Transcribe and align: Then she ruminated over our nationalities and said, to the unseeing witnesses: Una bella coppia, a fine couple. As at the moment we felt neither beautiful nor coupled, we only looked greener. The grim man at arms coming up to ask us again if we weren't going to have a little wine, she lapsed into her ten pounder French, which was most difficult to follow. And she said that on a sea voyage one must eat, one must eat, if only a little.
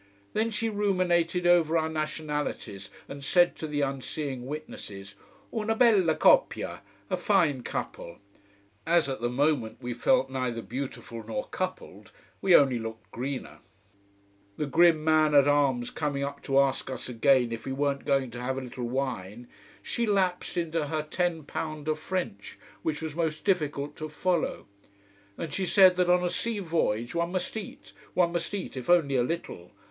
Then 0.33 0.49
she 0.49 0.67
ruminated 0.67 1.45
over 1.45 1.77
our 1.77 1.87
nationalities 1.87 2.89
and 3.07 3.23
said, 3.23 3.55
to 3.57 3.67
the 3.67 3.81
unseeing 3.81 4.47
witnesses: 4.47 5.13
Una 5.53 5.75
bella 5.75 6.15
coppia, 6.15 6.79
a 7.11 7.15
fine 7.15 7.61
couple. 7.61 8.17
As 8.83 9.07
at 9.07 9.21
the 9.21 9.29
moment 9.29 9.77
we 9.79 9.93
felt 9.93 10.31
neither 10.31 10.63
beautiful 10.63 11.21
nor 11.23 11.43
coupled, 11.49 12.11
we 12.41 12.55
only 12.55 12.79
looked 12.79 13.11
greener. 13.11 13.59
The 14.57 14.65
grim 14.65 15.03
man 15.03 15.35
at 15.35 15.47
arms 15.47 15.91
coming 15.91 16.23
up 16.23 16.41
to 16.45 16.59
ask 16.59 16.89
us 16.89 17.07
again 17.07 17.51
if 17.51 17.65
we 17.65 17.71
weren't 17.71 18.03
going 18.03 18.31
to 18.31 18.41
have 18.41 18.57
a 18.57 18.61
little 18.61 18.89
wine, 18.89 19.47
she 19.83 20.07
lapsed 20.07 20.57
into 20.57 20.87
her 20.87 21.03
ten 21.03 21.43
pounder 21.43 21.93
French, 21.93 22.57
which 22.81 23.03
was 23.03 23.13
most 23.15 23.43
difficult 23.43 23.95
to 23.97 24.09
follow. 24.09 24.65
And 25.37 25.53
she 25.53 25.67
said 25.67 25.95
that 25.97 26.09
on 26.09 26.23
a 26.23 26.29
sea 26.31 26.57
voyage 26.57 27.13
one 27.13 27.31
must 27.33 27.55
eat, 27.55 27.93
one 28.15 28.31
must 28.31 28.51
eat, 28.55 28.75
if 28.75 28.89
only 28.89 29.15
a 29.15 29.21
little. 29.21 29.73